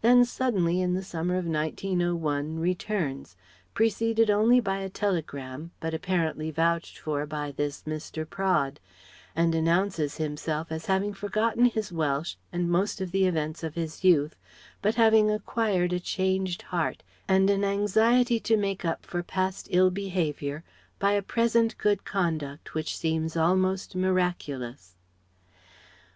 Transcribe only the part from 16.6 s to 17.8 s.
heart, and an